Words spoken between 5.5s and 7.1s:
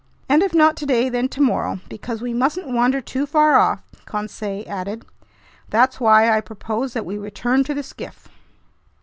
"That's why I propose that